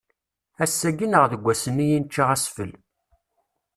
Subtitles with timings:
[0.63, 2.71] Ass-agi neɣ deg wass-nni i nečča asfel.